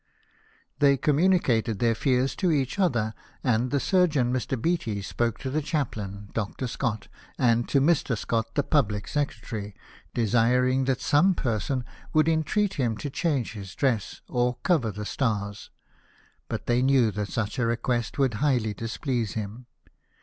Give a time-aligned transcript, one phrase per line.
[0.79, 3.13] They communicated their fears to each other;
[3.43, 4.59] and the surgeon, Mr.
[4.59, 6.65] Beatty,* spoke to the chaplain, Dr.
[6.65, 8.17] Scott, and to Mr.
[8.17, 9.75] Scott, the public secretary,
[10.15, 11.83] desiring that some person
[12.13, 15.69] would entreat him to change his dress, or cover the stars;
[16.49, 19.67] but they knew that such a request would highly displease him.